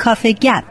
کافه 0.00 0.32
گپ. 0.32 0.64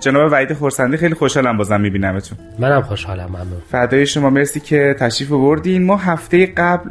جناب 0.00 0.32
وحید 0.32 0.52
خورسندی 0.52 0.96
خیلی 0.96 1.14
خوشحالم 1.14 1.56
بازم 1.56 1.80
میبینمتون. 1.80 2.38
منم 2.58 2.82
خوشحالم 2.82 3.26
ممنون. 3.28 3.62
فدای 3.72 4.06
شما 4.06 4.30
مرسی 4.30 4.60
که 4.60 4.96
تشریف 4.98 5.30
بردین 5.30 5.84
ما 5.84 5.96
هفته 5.96 6.46
قبل 6.46 6.90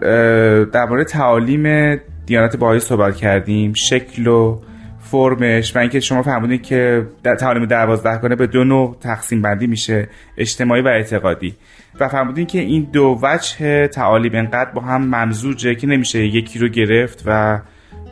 در 0.65 0.85
مورد 0.85 1.07
تعالیم 1.07 1.97
دیانت 2.27 2.57
باهایی 2.57 2.79
صحبت 2.79 3.15
کردیم 3.15 3.73
شکل 3.73 4.27
و 4.27 4.59
فرمش 4.99 5.75
و 5.75 5.79
اینکه 5.79 5.99
شما 5.99 6.23
فهمیدین 6.23 6.61
که 6.61 7.07
در 7.23 7.35
تعالیم 7.35 7.67
کنه 8.21 8.35
به 8.35 8.47
دو 8.47 8.63
نوع 8.63 8.97
تقسیم 8.99 9.41
بندی 9.41 9.67
میشه 9.67 10.07
اجتماعی 10.37 10.81
و 10.81 10.87
اعتقادی. 10.87 11.55
و 11.99 12.07
فهمیدین 12.07 12.45
که 12.45 12.59
این 12.59 12.87
دو 12.93 13.19
وجه 13.23 13.87
تعالیم 13.87 14.35
انقدر 14.35 14.71
با 14.71 14.81
هم 14.81 15.01
ممزوجه 15.01 15.75
که 15.75 15.87
نمیشه 15.87 16.25
یکی 16.25 16.59
رو 16.59 16.67
گرفت 16.67 17.23
و 17.25 17.59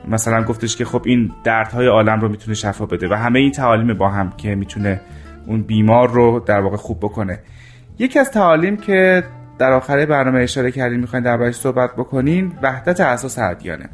مثلا 0.07 0.43
گفتش 0.43 0.75
که 0.75 0.85
خب 0.85 1.01
این 1.05 1.31
دردهای 1.43 1.87
عالم 1.87 2.21
رو 2.21 2.29
می‌تونه 2.29 2.55
شفا 2.55 2.85
بده 2.85 3.07
و 3.07 3.13
همه 3.13 3.39
این 3.39 3.51
تعالیم 3.51 3.93
با 3.93 4.09
هم 4.09 4.33
که 4.37 4.55
می‌تونه 4.55 5.01
اون 5.47 5.61
بیمار 5.61 6.11
رو 6.11 6.43
در 6.45 6.59
واقع 6.59 6.77
خوب 6.77 6.99
بکنه. 6.99 7.39
یکی 7.99 8.19
از 8.19 8.31
تعالیم 8.31 8.77
که 8.77 9.23
در 9.57 9.71
آخر 9.71 10.05
برنامه 10.05 10.39
اشاره 10.39 10.71
کردیم 10.71 10.99
می‌خواین 10.99 11.23
دربارش 11.23 11.55
صحبت 11.55 11.95
بکنین 11.95 12.51
وحدت 12.61 12.99
اساس 12.99 13.39
ادیانه. 13.39 13.89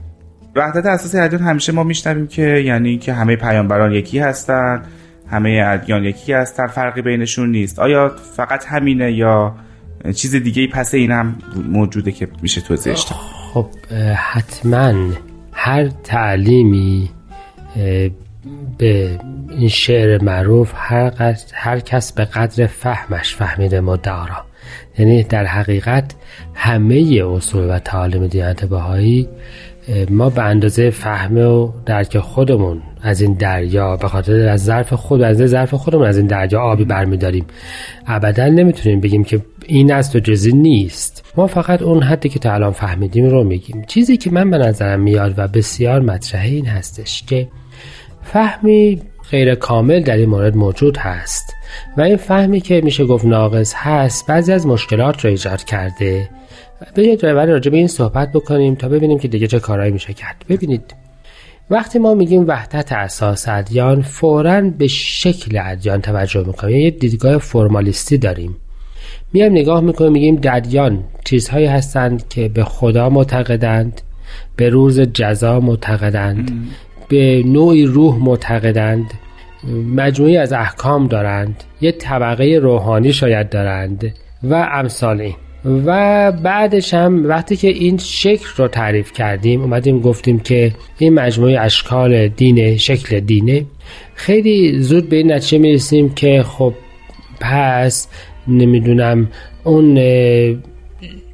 وحدت 0.56 0.86
اساس 0.86 1.16
ادیان 1.16 1.42
همیشه 1.42 1.72
ما 1.72 1.84
میشنویم 1.84 2.28
که 2.28 2.42
یعنی 2.42 2.98
که 2.98 3.14
همه 3.14 3.36
پیامبران 3.36 3.92
یکی 3.92 4.20
هستن 4.20 4.82
همه 5.28 5.64
ادیان 5.68 6.04
یکی 6.04 6.34
هستن 6.34 6.68
فرقی 6.68 7.02
بینشون 7.02 7.52
نیست. 7.52 7.80
آیا 7.80 8.16
فقط 8.36 8.66
همینه 8.66 9.12
یا 9.12 9.56
چیز 10.16 10.36
دیگه 10.36 10.68
پس 10.68 10.94
این 10.94 11.12
هم 11.12 11.36
موجوده 11.70 12.12
که 12.12 12.28
میشه 12.42 12.62
توضیحش 12.62 13.06
خب 13.54 13.68
حتما 14.16 14.94
هر 15.52 15.88
تعلیمی 16.04 17.10
به 18.78 19.20
این 19.50 19.70
شعر 19.70 20.24
معروف 20.24 20.72
هر, 20.76 21.36
هر 21.54 21.80
کس 21.80 22.12
به 22.14 22.26
قدر 22.26 22.68
فهمش 22.68 23.36
فهمیده 23.36 23.82
مدعا. 23.82 24.26
یعنی 24.98 25.24
در 25.24 25.46
حقیقت 25.46 26.16
همه 26.54 27.24
اصول 27.26 27.70
و 27.70 27.80
تعالیم 27.80 28.28
دیانت 28.28 28.66
بهایی 28.66 29.30
ما 30.10 30.30
به 30.30 30.44
اندازه 30.44 30.90
فهم 30.90 31.38
و 31.38 31.72
درک 31.86 32.18
خودمون 32.20 32.82
از 33.02 33.22
این 33.22 33.34
دریا 33.34 33.98
به 33.98 34.08
خاطر 34.08 34.50
از 34.50 34.64
ظرف 34.64 34.94
خود 34.94 35.22
از 35.22 35.38
ظرف 35.38 35.74
خودمون 35.74 36.08
از 36.08 36.18
این 36.18 36.28
دریا 36.28 36.62
آبی 36.62 36.86
برمیداریم. 36.86 37.46
ابدا 38.08 38.48
نمی‌تونیم 38.48 39.00
بگیم 39.02 39.24
که 39.24 39.42
این 39.66 39.94
است 39.94 40.16
و 40.16 40.20
جزی 40.20 40.52
نیست. 40.52 41.26
ما 41.38 41.48
فقط 41.48 41.82
اون 41.82 42.04
حدی 42.04 42.30
که 42.30 42.40
تا 42.40 42.54
الان 42.54 42.72
فهمیدیم 42.72 43.30
رو 43.30 43.44
میگیم. 43.44 43.84
چیزی 43.88 44.18
که 44.18 44.32
من 44.32 44.50
به 44.50 44.58
نظرم 44.58 45.00
میاد 45.00 45.34
و 45.38 45.48
بسیار 45.48 46.00
مطرحه 46.00 46.50
این 46.50 46.66
هستش 46.66 47.24
که 47.24 47.48
فهمی 48.24 49.02
غیر 49.32 49.56
کامل 49.56 50.04
در 50.04 50.18
این 50.18 50.30
مورد 50.30 50.56
موجود 50.56 50.98
هست. 50.98 51.56
و 51.98 52.02
این 52.02 52.18
فهمی 52.18 52.62
که 52.62 52.82
میشه 52.84 53.06
گفت 53.06 53.26
ناقص 53.26 53.74
هست 53.76 54.28
بعضی 54.28 54.54
از 54.54 54.68
مشکلات 54.68 55.26
رو 55.26 55.30
ایجاد 55.30 55.64
کرده. 55.64 56.30
بیایید 56.96 57.26
راجع 57.26 57.72
به 57.72 57.78
این 57.78 57.88
صحبت 57.88 58.32
بکنیم 58.32 58.76
تا 58.76 58.90
ببینیم 58.90 59.20
که 59.20 59.28
دیگه 59.28 59.48
چه 59.48 59.60
کارهایی 59.60 59.92
میشه 59.92 60.14
کرد. 60.14 60.46
ببینید 60.50 60.96
وقتی 61.70 62.00
ما 62.00 62.14
میگیم 62.14 62.48
وحدت 62.48 62.92
اساس 62.92 63.48
ادیان 63.48 64.02
فورا 64.02 64.62
به 64.62 64.88
شکل 64.88 65.60
ادیان 65.64 66.02
توجه 66.02 66.44
می‌کنیم. 66.48 66.78
یه 66.78 66.92
دیدگاه 66.92 67.38
فرمالیستی 67.38 68.18
داریم. 68.18 68.56
میایم 69.34 69.52
نگاه 69.52 69.82
می‌کنیم 69.82 70.12
میگیم 70.12 70.40
ادیان 70.44 71.04
چیزهایی 71.26 71.66
هستند 71.66 72.28
که 72.28 72.50
به 72.50 72.64
خدا 72.64 73.10
معتقدند 73.10 74.02
به 74.56 74.70
روز 74.70 75.00
جزا 75.00 75.60
معتقدند 75.60 76.52
به 77.10 77.44
نوعی 77.46 77.86
روح 77.86 78.18
معتقدند. 78.18 79.14
مجموعی 79.96 80.38
از 80.38 80.54
احکام 80.54 81.08
دارند 81.08 81.64
یه 81.82 81.92
طبقه 81.92 82.60
روحانی 82.62 83.14
شاید 83.14 83.50
دارند 83.50 84.14
و 84.44 84.70
امثال 84.74 85.22
این 85.22 85.36
و 85.66 86.32
بعدش 86.32 86.94
هم 86.94 87.26
وقتی 87.26 87.56
که 87.56 87.68
این 87.68 87.98
شکل 87.98 88.46
رو 88.58 88.68
تعریف 88.68 89.14
کردیم 89.14 89.62
اومدیم 89.62 90.00
گفتیم 90.00 90.40
که 90.40 90.72
این 90.98 91.14
مجموعه 91.14 91.60
اشکال 91.60 92.28
دینه 92.28 92.78
شکل 92.78 93.20
دینه 93.20 93.66
خیلی 94.16 94.80
زود 94.82 95.10
به 95.10 95.16
این 95.16 95.32
نتیجه 95.32 95.58
می‌رسیم 95.58 96.14
که 96.14 96.44
خب 96.44 96.74
پس 97.40 98.08
نمی‌دونم 98.48 99.28
اون 99.64 100.00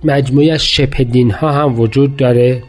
مجموعه 0.04 0.54
از 0.54 0.66
شبه 0.66 1.04
دین 1.04 1.32
ها 1.32 1.52
هم 1.52 1.80
وجود 1.80 2.16
داره. 2.16 2.64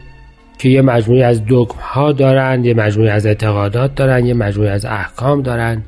که 0.59 0.69
یه 0.69 0.81
مجموعه 0.81 1.25
از 1.25 1.45
دگم 1.45 1.79
ها 1.81 2.11
دارن 2.11 2.65
یه 2.65 2.73
مجموعه 2.73 3.11
از 3.11 3.25
اعتقادات 3.25 3.95
دارن 3.95 4.25
یه 4.25 4.33
مجموعه 4.33 4.69
از 4.69 4.85
احکام 4.85 5.41
دارن 5.41 5.81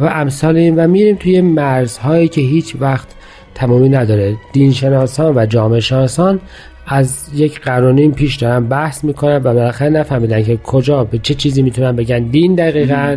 و 0.00 0.04
امثال 0.04 0.56
این 0.56 0.76
و 0.76 0.88
میریم 0.88 1.16
توی 1.16 1.40
مرزهایی 1.40 2.28
که 2.28 2.40
هیچ 2.40 2.76
وقت 2.80 3.08
تمامی 3.54 3.88
نداره. 3.88 4.36
دینشناسان 4.52 5.36
و 5.36 5.46
جامعه 5.46 5.80
شناسان 5.80 6.40
از 6.86 7.28
یک 7.34 7.60
قرانین 7.60 8.12
پیش 8.12 8.36
دارن 8.36 8.66
بحث 8.66 9.04
می‌کنن 9.04 9.36
و 9.36 9.40
بالاخره 9.40 9.88
نفهمیدن 9.88 10.42
که 10.42 10.56
کجا 10.56 11.04
به 11.04 11.18
چه 11.18 11.34
چیزی 11.34 11.62
می‌تونن 11.62 11.96
بگن 11.96 12.18
دین 12.18 12.54
دقیقا 12.54 13.16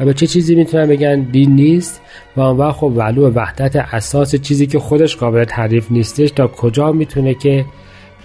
و 0.00 0.04
به 0.04 0.14
چه 0.14 0.26
چیزی 0.26 0.54
می‌تونن 0.54 0.86
بگن 0.86 1.20
دین 1.20 1.56
نیست 1.56 2.00
و 2.36 2.40
اون 2.40 2.56
وقت 2.56 2.76
خب 2.76 2.92
ولو 2.96 3.30
وحدت 3.30 3.76
اساس 3.76 4.34
چیزی 4.34 4.66
که 4.66 4.78
خودش 4.78 5.16
قابل 5.16 5.44
تعریف 5.44 5.86
نیستش 5.90 6.30
تا 6.30 6.46
کجا 6.46 6.92
می‌تونه 6.92 7.34
که 7.34 7.64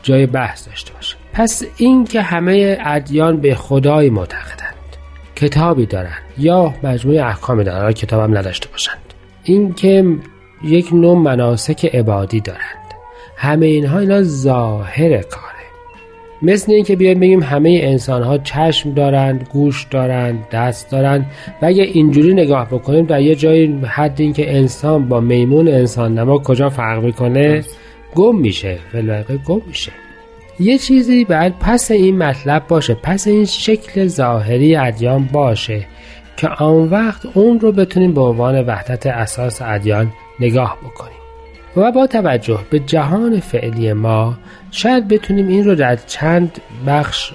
جای 0.04 0.26
بحث 0.26 0.68
داشته 0.68 0.94
باشه. 0.94 1.23
پس 1.34 1.64
این 1.78 2.04
که 2.06 2.22
همه 2.22 2.78
ادیان 2.86 3.38
به 3.38 3.56
خدای 3.56 4.10
معتقدند 4.10 4.74
کتابی 5.36 5.86
دارن 5.86 6.18
یا 6.38 6.74
مجموعه 6.84 7.24
احکامی 7.26 7.64
دارن 7.64 7.92
کتاب 7.92 8.22
هم 8.22 8.38
نداشته 8.38 8.70
باشند. 8.70 8.98
این 9.44 9.74
که 9.74 10.06
یک 10.64 10.94
نوع 10.94 11.18
مناسک 11.18 11.86
عبادی 11.86 12.42
دارند. 12.42 12.62
همه 13.38 13.66
اینها 13.66 14.00
اینا 14.00 14.24
ظاهر 14.24 15.22
کاره. 15.22 15.54
مثل 16.42 16.72
اینکه 16.72 16.96
بیایم 16.96 17.20
بگیم 17.20 17.44
همه 17.44 17.80
انسان 17.84 18.24
ها 18.24 18.38
چشم 18.38 18.94
دارند 18.94 19.48
گوش 19.54 19.88
دارند 19.92 20.50
دست 20.52 20.92
دارند 20.92 21.26
و 21.62 21.66
اگه 21.66 21.84
اینجوری 21.84 22.34
نگاه 22.34 22.68
بکنیم 22.68 23.06
در 23.06 23.22
یه 23.22 23.36
جایی 23.36 23.82
حد 23.88 24.22
اینکه 24.22 24.58
انسان 24.58 25.10
با 25.10 25.20
میمون 25.20 25.68
انسان 25.68 26.20
نما 26.20 26.38
کجا 26.38 26.70
فرق 26.70 27.04
می‌کنه؟ 27.04 27.64
گم 28.16 28.36
میشه. 28.36 28.78
فلاقه 28.92 29.38
گم 29.38 29.62
میشه. 29.68 29.92
یه 30.60 30.78
چیزی 30.78 31.26
بعد 31.26 31.54
پس 31.60 31.92
این 31.92 32.18
مطلب 32.18 32.68
باشه 32.68 32.94
پس 32.94 33.28
این 33.28 33.46
شکل 33.46 34.08
ظاهری 34.08 34.76
ادیان 34.76 35.26
باشه 35.26 35.86
که 36.38 36.48
آن 36.48 36.90
وقت 36.90 37.26
اون 37.34 37.60
رو 37.60 37.72
بتونیم 37.72 38.14
به 38.14 38.22
عنوان 38.22 38.66
وحدت 38.66 39.08
اساس 39.08 39.62
ادیان 39.62 40.14
نگاه 40.40 40.78
بکنیم. 40.84 41.14
و 41.76 41.92
با 41.92 42.08
توجه 42.08 42.60
به 42.70 42.80
جهان 42.80 43.40
فعلی 43.40 43.94
ما 43.94 44.38
شاید 44.72 45.08
بتونیم 45.08 45.48
این 45.48 45.66
رو 45.66 45.76
در 45.76 45.96
چند 45.96 46.62
بخش 46.88 47.32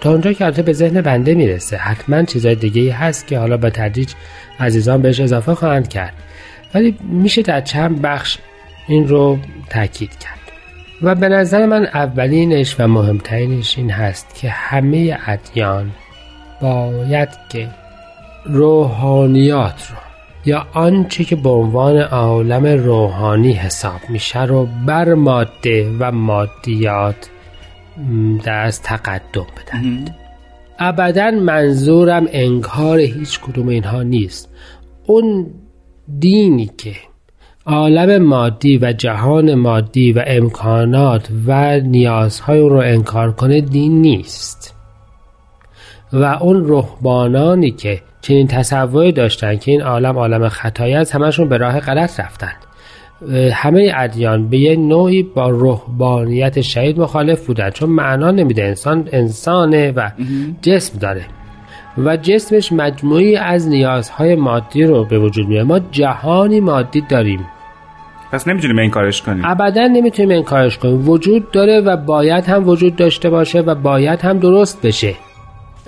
تا 0.00 0.10
اونجا 0.10 0.32
که 0.32 0.44
البته 0.44 0.62
به 0.62 0.72
ذهن 0.72 1.00
بنده 1.00 1.34
می‌رسه 1.34 1.76
حتما 1.76 2.22
چیزای 2.22 2.54
دیگه 2.54 2.82
ای 2.82 2.88
هست 2.88 3.26
که 3.26 3.38
حالا 3.38 3.56
به 3.56 3.70
تدریج 3.70 4.12
عزیزان 4.60 5.02
بهش 5.02 5.20
اضافه 5.20 5.54
خواهند 5.54 5.88
کرد. 5.88 6.12
ولی 6.74 6.96
میشه 7.02 7.42
در 7.42 7.60
چند 7.60 8.02
بخش 8.02 8.38
این 8.88 9.08
رو 9.08 9.38
تاکید 9.70 10.18
کرد. 10.18 10.35
و 11.02 11.14
به 11.14 11.28
نظر 11.28 11.66
من 11.66 11.86
اولینش 11.86 12.76
و 12.80 12.86
مهمترینش 12.86 13.78
این 13.78 13.90
هست 13.90 14.34
که 14.34 14.50
همه 14.50 15.18
ادیان 15.26 15.90
باید 16.62 17.28
که 17.48 17.68
روحانیات 18.46 19.88
رو 19.90 19.96
یا 20.44 20.66
آنچه 20.72 21.24
که 21.24 21.36
به 21.36 21.48
عنوان 21.48 21.98
عالم 21.98 22.66
روحانی 22.66 23.52
حساب 23.52 24.00
میشه 24.08 24.44
رو 24.44 24.68
بر 24.86 25.14
ماده 25.14 25.90
و 25.98 26.12
مادیات 26.12 27.30
دست 28.44 28.82
تقدم 28.82 29.46
بدهند. 29.56 30.16
ابدا 30.78 31.30
منظورم 31.30 32.28
انکار 32.30 32.98
هیچ 32.98 33.40
کدوم 33.40 33.68
اینها 33.68 34.02
نیست. 34.02 34.48
اون 35.06 35.46
دینی 36.18 36.70
که 36.78 36.92
عالم 37.68 38.22
مادی 38.22 38.78
و 38.78 38.92
جهان 38.92 39.54
مادی 39.54 40.12
و 40.12 40.22
امکانات 40.26 41.28
و 41.46 41.80
نیازهای 41.80 42.60
رو 42.60 42.76
انکار 42.76 43.32
کنه 43.32 43.60
دین 43.60 44.00
نیست. 44.00 44.74
و 46.12 46.24
اون 46.24 46.68
رهبانانی 46.68 47.70
که 47.70 48.02
چنین 48.20 48.46
تصوری 48.46 49.12
داشتن 49.12 49.56
که 49.56 49.70
این 49.70 49.82
عالم 49.82 50.18
عالم 50.18 50.48
خطایی 50.48 50.94
است 50.94 51.14
همشون 51.14 51.48
به 51.48 51.56
راه 51.56 51.80
غلط 51.80 52.20
رفتن. 52.20 52.52
همه 53.52 53.92
ادیان 53.96 54.48
به 54.48 54.58
یه 54.58 54.76
نوعی 54.76 55.22
با 55.22 55.48
روحانیت 55.48 56.60
شهید 56.60 57.00
مخالف 57.00 57.46
بودن 57.46 57.70
چون 57.70 57.90
معنا 57.90 58.30
نمیده. 58.30 58.64
انسان 58.64 59.08
انسانه 59.12 59.92
و 59.92 60.10
جسم 60.62 60.98
داره. 60.98 61.24
و 61.98 62.16
جسمش 62.16 62.72
مجموعی 62.72 63.36
از 63.36 63.68
نیازهای 63.68 64.34
مادی 64.34 64.82
رو 64.82 65.04
به 65.04 65.18
وجود 65.18 65.48
میاره. 65.48 65.64
ما 65.64 65.78
جهانی 65.78 66.60
مادی 66.60 67.00
داریم. 67.00 67.40
پس 68.32 68.48
نمی‌تونیم 68.48 68.78
این 68.78 68.90
کارش 68.90 69.22
کنیم. 69.22 69.42
ابدا 69.44 69.86
نمی‌تونیم 69.86 70.30
این 70.30 70.42
کارش 70.42 70.78
کنیم. 70.78 71.08
وجود 71.08 71.50
داره 71.50 71.80
و 71.80 71.96
باید 71.96 72.44
هم 72.44 72.68
وجود 72.68 72.96
داشته 72.96 73.30
باشه 73.30 73.60
و 73.60 73.74
باید 73.74 74.20
هم 74.20 74.38
درست 74.38 74.86
بشه. 74.86 75.14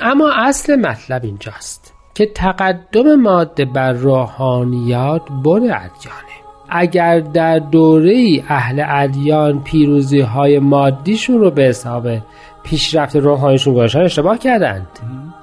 اما 0.00 0.32
اصل 0.36 0.76
مطلب 0.76 1.24
اینجاست 1.24 1.94
که 2.14 2.26
تقدم 2.26 3.14
ماده 3.14 3.64
بر 3.64 3.92
روحانیات 3.92 5.22
بر 5.44 5.56
ادیانه. 5.56 6.38
اگر 6.68 7.20
در 7.20 7.58
دوره 7.58 8.42
اهل 8.48 8.84
ادیان 8.88 9.62
پیروزی 9.62 10.20
های 10.20 10.58
مادیشون 10.58 11.40
رو 11.40 11.50
به 11.50 11.62
حساب 11.62 12.08
پیشرفت 12.62 13.16
روحانیشون 13.16 13.74
گذاشتن 13.74 14.00
اشتباه 14.00 14.38
کردند. 14.38 14.88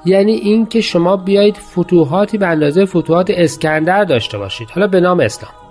یعنی 0.05 0.31
اینکه 0.31 0.81
شما 0.81 1.17
بیایید 1.17 1.57
فتوحاتی 1.57 2.37
به 2.37 2.47
اندازه 2.47 2.85
فتوحات 2.85 3.31
اسکندر 3.33 4.03
داشته 4.03 4.37
باشید. 4.37 4.69
حالا 4.69 4.87
به 4.87 4.99
نام 4.99 5.19
اسلام. 5.19 5.64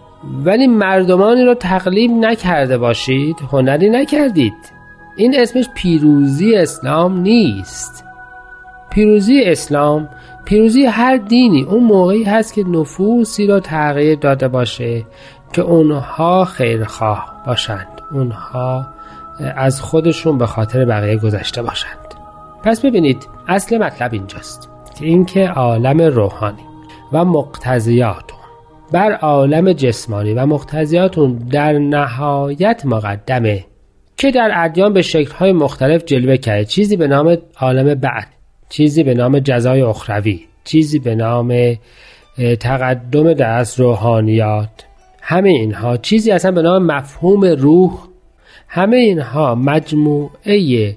ولی 0.44 0.66
مردمانی 0.66 1.44
رو 1.44 1.54
تقلیب 1.54 2.10
نکرده 2.10 2.78
باشید 2.78 3.36
هنری 3.52 3.90
نکردید. 3.90 4.72
این 5.16 5.40
اسمش 5.40 5.68
پیروزی 5.74 6.56
اسلام 6.56 7.18
نیست. 7.20 8.04
پیروزی 8.90 9.42
اسلام 9.44 10.08
پیروزی 10.44 10.86
هر 10.86 11.16
دینی 11.16 11.62
اون 11.62 11.84
موقعی 11.84 12.22
هست 12.22 12.54
که 12.54 12.64
نفوسی 12.64 13.46
رو 13.46 13.60
تغییر 13.60 14.18
داده 14.18 14.48
باشه 14.48 15.04
که 15.52 15.62
اونها 15.62 16.44
خیرخواه 16.44 17.42
باشند. 17.46 18.00
اونها 18.12 18.86
از 19.56 19.80
خودشون 19.80 20.38
به 20.38 20.46
خاطر 20.46 20.84
بقیه 20.84 21.16
گذشته 21.16 21.62
باشند. 21.62 22.14
پس 22.62 22.80
ببینید 22.80 23.28
اصل 23.48 23.78
مطلب 23.78 24.12
اینجاست 24.12 24.70
که 24.98 25.06
اینکه 25.06 25.48
عالم 25.48 26.00
روحانی 26.00 26.64
و 27.12 27.24
مقتضیات 27.24 28.33
بر 28.94 29.12
عالم 29.12 29.72
جسمانی 29.72 30.34
و 30.34 30.46
مقتضیاتون 30.46 31.38
در 31.50 31.72
نهایت 31.72 32.82
مقدمه 32.84 33.64
که 34.16 34.30
در 34.30 34.50
ادیان 34.54 34.92
به 34.92 35.02
شکلهای 35.02 35.52
مختلف 35.52 36.04
جلوه 36.04 36.36
کرده 36.36 36.64
چیزی 36.64 36.96
به 36.96 37.06
نام 37.06 37.36
عالم 37.60 37.94
بعد 37.94 38.26
چیزی 38.68 39.02
به 39.02 39.14
نام 39.14 39.38
جزای 39.38 39.82
اخروی 39.82 40.40
چیزی 40.64 40.98
به 40.98 41.14
نام 41.14 41.76
تقدم 42.60 43.32
در 43.32 43.50
از 43.50 43.80
روحانیات. 43.80 44.84
همه 45.22 45.50
اینها 45.50 45.96
چیزی 45.96 46.30
اصلا 46.30 46.50
به 46.50 46.62
نام 46.62 46.86
مفهوم 46.86 47.44
روح 47.44 47.92
همه 48.68 48.96
اینها 48.96 49.54
مجموعه 49.54 50.96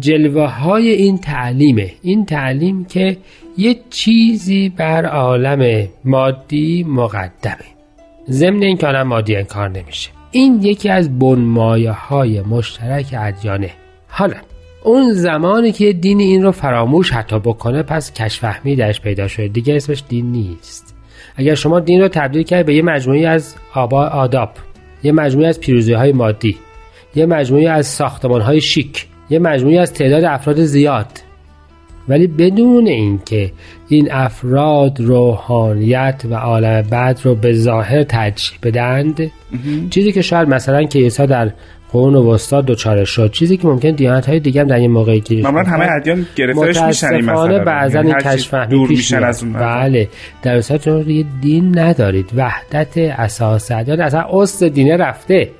جلوه 0.00 0.46
های 0.46 0.88
این 0.88 1.18
تعلیمه. 1.18 1.92
این 2.02 2.24
تعلیم 2.24 2.84
که 2.84 3.16
یه 3.58 3.76
چیزی 3.90 4.68
بر 4.68 5.06
عالم 5.06 5.88
مادی 6.04 6.84
مقدمه. 6.88 7.64
ضمن 8.30 8.62
این 8.62 8.76
که 8.76 8.86
عالم 8.86 9.08
مادی 9.08 9.36
انکار 9.36 9.68
نمیشه. 9.68 10.10
این 10.30 10.62
یکی 10.62 10.88
از 10.88 11.18
بنمایه 11.18 11.90
های 11.90 12.40
مشترک 12.40 13.14
ادیانه. 13.18 13.70
حالا 14.08 14.36
اون 14.84 15.12
زمانی 15.12 15.72
که 15.72 15.92
دین 15.92 16.20
این 16.20 16.42
رو 16.42 16.52
فراموش 16.52 17.10
حتی 17.10 17.38
بکنه 17.38 17.82
پس 17.82 18.12
کشفهمی 18.12 18.76
درش 18.76 19.00
پیدا 19.00 19.28
شده. 19.28 19.48
دیگه 19.48 19.76
اسمش 19.76 20.02
دین 20.08 20.32
نیست. 20.32 20.94
اگر 21.36 21.54
شما 21.54 21.80
دین 21.80 22.00
رو 22.00 22.08
تبدیل 22.08 22.42
کرد 22.42 22.66
به 22.66 22.74
یه 22.74 22.82
مجموعی 22.82 23.26
از 23.26 23.54
آبا 23.74 24.06
آداب 24.06 24.50
یه 25.02 25.12
مجموعی 25.12 25.48
از 25.48 25.60
پیروزی 25.60 25.92
های 25.92 26.12
مادی 26.12 26.58
یه 27.14 27.26
مجموعی 27.26 27.66
از 27.66 27.86
ساختمان 27.86 28.40
های 28.40 28.60
شیک 28.60 29.06
یه 29.30 29.38
مجموعی 29.38 29.78
از 29.78 29.92
تعداد 29.92 30.24
افراد 30.24 30.64
زیاد. 30.64 31.06
ولی 32.08 32.26
بدون 32.26 32.86
اینکه 32.86 33.52
این 33.88 34.12
افراد 34.12 35.00
روحانیت 35.00 36.22
و 36.30 36.34
عالم 36.34 36.82
بعد 36.90 37.20
رو 37.24 37.34
به 37.34 37.52
ظاهر 37.52 38.02
ترجیح 38.02 38.58
بدند 38.62 39.30
چیزی 39.90 40.12
که 40.12 40.22
شاید 40.22 40.48
مثلا 40.48 40.84
که 40.84 40.98
عیسی 40.98 41.26
در 41.26 41.52
قرون 41.92 42.14
وسطا 42.14 42.60
دوچاره 42.60 43.04
شد 43.04 43.30
چیزی 43.30 43.56
که 43.56 43.68
ممکن 43.68 43.90
دیانت 43.90 44.28
های 44.28 44.40
دیگه 44.40 44.60
هم 44.60 44.66
در 44.66 44.76
این 44.76 44.90
موقعی 44.90 45.42
معمولا 45.42 45.64
همه 45.64 45.86
ادیان 45.90 46.26
گرفتارش 46.36 46.82
میشن 46.82 47.16
مثلا 47.16 47.64
بعضا 47.64 48.00
این 48.00 48.14
کشف 48.14 48.50
فهمی 48.50 48.86
پیش 48.86 49.12
از 49.12 49.42
اون 49.42 49.52
بله 49.52 50.08
در 50.42 50.56
اصل 50.56 51.10
یه 51.10 51.24
دین 51.40 51.78
ندارید. 51.78 52.30
وحدت 52.36 52.98
اساس 52.98 53.70
ادیان 53.70 54.00
اصلا 54.00 54.24
اصل 54.32 54.68
دینه 54.68 54.96
رفته 54.96 55.50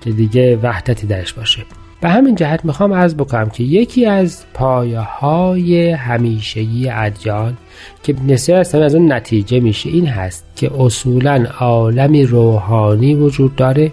که 0.00 0.10
دیگه 0.10 0.56
وحدتی 0.62 1.06
درش 1.06 1.32
باشه. 1.32 1.62
به 2.00 2.08
همین 2.08 2.34
جهت 2.34 2.64
می‌خوام 2.64 2.92
عرض 2.92 3.14
بکنم 3.14 3.50
که 3.50 3.64
یکی 3.64 4.06
از 4.06 4.44
پایه 4.54 5.00
های 5.00 5.90
همیشگی 5.90 6.88
ادیان 6.90 7.56
که 8.02 8.14
نسیار 8.28 8.60
از 8.60 8.74
از 8.74 8.94
اون 8.94 9.12
نتیجه 9.12 9.60
میشه 9.60 9.90
این 9.90 10.06
هست 10.06 10.44
که 10.56 10.70
اصولا 10.78 11.46
عالمی 11.60 12.24
روحانی 12.24 13.14
وجود 13.14 13.56
داره 13.56 13.92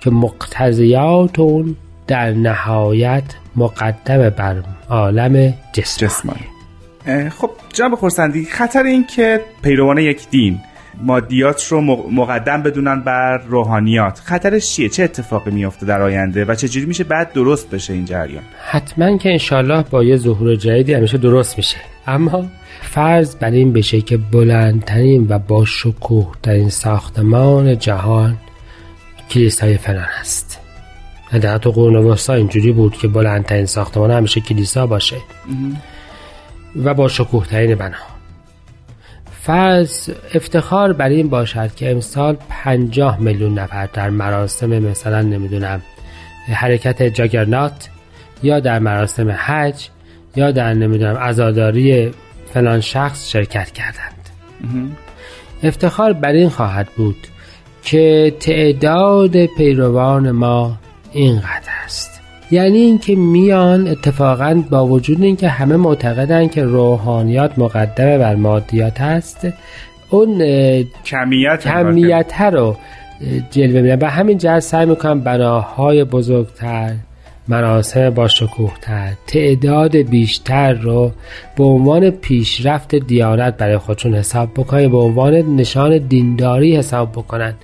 که 0.00 0.10
مقتضیات 0.10 1.38
اون 1.38 1.76
در 2.06 2.30
نهایت 2.30 3.24
مقدم 3.56 4.30
بر 4.30 4.62
عالم 4.90 5.54
جسمانی. 5.72 6.46
خب 7.30 7.50
جناب 7.72 7.94
خورسندی 7.94 8.44
خطر 8.44 8.82
این 8.82 9.06
که 9.06 9.40
پیروان 9.62 9.98
یک 9.98 10.30
دین 10.30 10.58
مادیات 11.02 11.66
رو 11.68 11.80
مقدم 12.10 12.62
بدونن 12.62 13.00
بر 13.00 13.38
روحانیات. 13.38 14.20
خطرش 14.24 14.70
چیه؟ 14.70 14.88
چه 14.88 15.02
اتفاقی 15.02 15.50
میفته 15.50 15.86
در 15.86 16.02
آینده 16.02 16.44
و 16.44 16.54
چجوری 16.54 16.86
میشه 16.86 17.04
بعد 17.04 17.32
درست 17.32 17.70
بشه 17.70 17.92
این 17.92 18.04
جریان؟ 18.04 18.42
حتما 18.70 19.16
که 19.16 19.30
انشالله 19.30 19.82
با 19.90 20.04
یه 20.04 20.16
ظهور 20.16 20.56
جدیدی 20.56 20.94
همیشه 20.94 21.18
درست 21.18 21.56
میشه. 21.56 21.76
اما 22.06 22.44
فرض 22.82 23.36
بر 23.36 23.50
این 23.50 23.72
بشه 23.72 24.00
که 24.00 24.16
بلندترین 24.16 25.26
و 25.28 25.38
با 25.38 25.64
شکوه 25.64 26.32
در 26.42 26.52
این 26.52 26.70
ساختمان 26.70 27.78
جهان 27.78 28.36
کلیسای 29.30 29.76
فلان 29.76 30.08
است 30.20 30.60
در 31.40 31.58
تو 31.58 31.70
قرون 31.70 31.96
وسطا 31.96 32.34
اینجوری 32.34 32.72
بود 32.72 32.92
که 32.92 33.08
بلندترین 33.08 33.66
ساختمان 33.66 34.10
همیشه 34.10 34.40
کلیسا 34.40 34.86
باشه. 34.86 35.16
و 36.84 36.94
با 36.94 37.08
شکوه 37.08 37.46
ترین 37.46 37.74
بنا. 37.74 37.96
فرض 39.42 40.10
افتخار 40.34 40.92
بر 40.92 41.08
این 41.08 41.28
باشد 41.28 41.74
که 41.74 41.90
امسال 41.90 42.36
پنجاه 42.48 43.20
میلیون 43.20 43.58
نفر 43.58 43.86
در 43.86 44.10
مراسم 44.10 44.78
مثلا 44.78 45.22
نمی‌دونم 45.22 45.82
حرکت 46.46 47.02
جاگرنات 47.02 47.88
یا 48.42 48.60
در 48.60 48.78
مراسم 48.78 49.30
حج 49.30 49.88
یا 50.36 50.50
در 50.50 50.74
نمی‌دونم 50.74 51.16
ازاداری 51.16 52.10
فلان 52.54 52.80
شخص 52.80 53.30
شرکت 53.30 53.70
کردند. 53.70 54.28
افتخار 55.62 56.12
بر 56.12 56.32
این 56.32 56.48
خواهد 56.48 56.88
بود 56.96 57.16
که 57.82 58.34
تعداد 58.40 59.46
پیروان 59.46 60.30
ما 60.30 60.78
اینقدر 61.12 61.69
یعنی 62.50 62.78
اینکه 62.78 63.16
میان 63.16 63.88
اتفاقا 63.88 64.64
با 64.70 64.86
وجود 64.86 65.22
اینکه 65.22 65.48
همه 65.48 65.76
معتقدن 65.76 66.48
که 66.48 66.64
روحانیات 66.64 67.58
مقدمه 67.58 68.18
بر 68.18 68.34
مادیات 68.34 69.00
هست 69.00 69.48
اون 70.10 70.38
کمیت 71.04 71.68
کمیت 71.68 72.40
رو 72.42 72.76
جلوه 73.50 73.80
میدن 73.80 73.98
و 74.06 74.10
همین 74.10 74.38
جهت 74.38 74.58
سعی 74.58 74.86
می‌کنم 74.86 75.20
بناهای 75.20 76.04
بزرگتر 76.04 76.94
مراسم 77.50 78.10
با 78.10 78.28
شکوهتر 78.28 79.12
تعداد 79.26 79.96
بیشتر 79.96 80.72
رو 80.72 81.12
به 81.56 81.64
عنوان 81.64 82.10
پیشرفت 82.10 82.94
دیانت 82.94 83.56
برای 83.56 83.78
خودشون 83.78 84.14
حساب 84.14 84.50
بکنن 84.56 84.88
به 84.88 84.96
عنوان 84.96 85.34
نشان 85.56 85.98
دینداری 85.98 86.76
حساب 86.76 87.12
بکنن. 87.12 87.54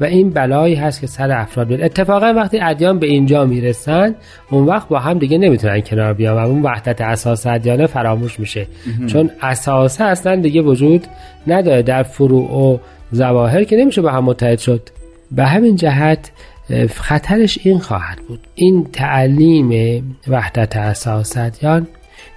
و 0.00 0.04
این 0.04 0.30
بلایی 0.30 0.74
هست 0.74 1.00
که 1.00 1.06
سر 1.06 1.30
افراد 1.32 1.66
بیاد 1.66 1.82
اتفاقا 1.82 2.32
وقتی 2.36 2.60
ادیان 2.60 2.98
به 2.98 3.06
اینجا 3.06 3.44
می‌رسن 3.44 4.14
اون 4.50 4.64
وقت 4.64 4.88
با 4.88 4.98
هم 4.98 5.18
دیگه 5.18 5.38
نمی‌تونن 5.38 5.80
کنار 5.80 6.12
بیان 6.12 6.36
و 6.36 6.48
اون 6.48 6.62
وحدت 6.62 7.00
اساس 7.00 7.46
ادیانه 7.46 7.86
فراموش 7.86 8.40
میشه. 8.40 8.66
چون 9.06 9.30
اساسه 9.42 10.04
اصلا 10.04 10.36
دیگه 10.36 10.62
وجود 10.62 11.06
نداره 11.46 11.82
در 11.82 12.02
فروع 12.02 12.52
و 12.52 12.78
ظواهر 13.14 13.64
که 13.64 13.76
نمیشه 13.76 14.02
با 14.02 14.10
هم 14.10 14.24
متحد 14.24 14.58
شد. 14.58 14.88
به 15.32 15.44
همین 15.44 15.76
جهت 15.76 16.30
خطرش 16.90 17.58
این 17.62 17.78
خواهد 17.78 18.18
بود. 18.28 18.40
این 18.54 18.86
تعلیم 18.92 19.70
وحدت 20.28 20.76
اساس 20.76 21.36
ادیان 21.36 21.86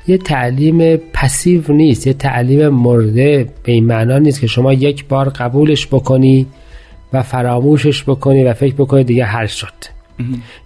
یه 0.08 0.18
تعلیم 0.18 0.96
پسیو 0.96 1.74
نیست 1.74 2.08
یه 2.08 2.14
تعلیم 2.14 2.70
مرده 2.70 3.50
به 3.64 3.72
این 3.72 3.86
معنا 3.86 4.18
نیست 4.18 4.42
که 4.42 4.48
شما 4.48 4.74
یک 4.74 5.06
بار 5.06 5.30
قبولش 5.30 5.88
بکنی 5.88 6.48
و 7.14 7.24
فراموشش 7.24 8.04
بکنی 8.04 8.44
و 8.44 8.54
فکر 8.54 8.74
بکنی 8.74 9.04
دیگه 9.04 9.26
هر 9.26 9.46
شد. 9.46 9.74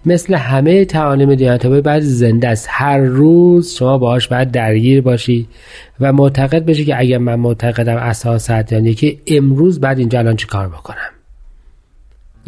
مثل 0.05 0.33
همه 0.33 0.85
تعالیم 0.85 1.35
دیانتابه 1.35 1.81
بعد 1.81 2.01
زنده 2.01 2.47
است. 2.47 2.67
هر 2.69 2.97
روز 2.97 3.73
شما 3.73 3.97
باهاش 3.97 4.27
باید 4.27 4.51
درگیر 4.51 5.01
باشی 5.01 5.47
و 5.99 6.13
معتقد 6.13 6.65
بشی 6.65 6.85
که 6.85 6.99
اگر 6.99 7.17
من 7.17 7.35
معتقدم 7.35 7.95
اساس 7.95 8.49
یعنی 8.49 8.93
که 8.93 9.17
امروز 9.27 9.79
بعد 9.79 9.99
اینجا 9.99 10.19
الان 10.19 10.35
چی 10.35 10.47
کار 10.47 10.67
بکنم؟ 10.67 11.20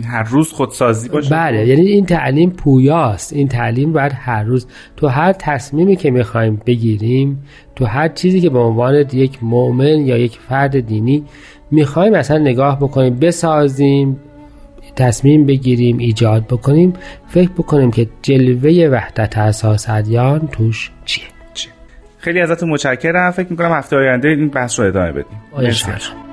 هر 0.06 0.24
روز 0.24 0.52
خودسازی 0.52 1.10
باشه. 1.10 1.30
بله 1.30 1.68
یعنی 1.68 1.82
این 1.82 2.06
تعلیم 2.06 2.50
پویاست. 2.50 3.34
این 3.34 3.48
تعلیم 3.48 3.94
باید 3.94 4.12
هر 4.16 4.44
روز. 4.44 4.68
تو 4.98 5.08
هر 5.08 5.34
تصمیمی 5.34 5.96
که 5.96 6.12
می‌خوایم 6.12 6.62
بگیریم 6.66 7.44
تو 7.76 7.86
هر 7.86 8.08
چیزی 8.08 8.42
که 8.42 8.50
به 8.50 8.60
عنوان 8.60 9.06
یک 9.14 9.44
مؤمن 9.44 10.08
یا 10.08 10.18
یک 10.18 10.40
فرد 10.50 10.80
دینی 10.80 11.24
می‌خوایم 11.72 12.14
اصلا 12.14 12.38
نگاه 12.38 12.80
بکنیم 12.80 13.16
بسازیم 13.16 14.20
تصمیم 14.96 15.46
بگیریم 15.46 15.98
ایجاد 15.98 16.48
بکنیم 16.48 16.94
فکر 17.28 17.50
بکنیم 17.50 17.92
که 17.92 18.08
جلوه 18.22 18.90
وحدت 18.92 19.38
اساس 19.38 19.90
ادیان 19.90 20.48
توش 20.52 20.92
چیه. 21.06 21.24
خیلی 22.18 22.42
ازتون 22.42 22.70
متشکرم. 22.70 23.32
فکر 23.32 23.48
می‌کنم 23.50 23.72
هفته 23.72 23.96
آینده 23.96 24.28
این 24.28 24.48
بحث 24.48 24.80
رو 24.80 24.86
ادامه 24.86 25.12
بدیم. 25.12 26.33